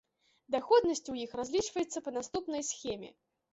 Даходнасць 0.55 1.01
у 1.13 1.19
іх 1.25 1.37
разлічваецца 1.41 1.97
па 2.09 2.17
наступнай 2.19 2.67
схеме. 2.73 3.15